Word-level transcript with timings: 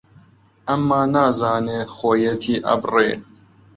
ئەمما 0.67 1.01
نازانێ 1.13 1.79
خۆیەتی 1.95 2.57
ئەبرێ 2.67 3.11